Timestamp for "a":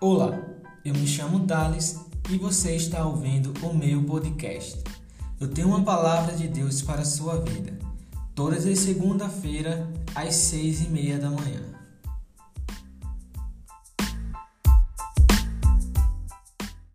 7.02-7.04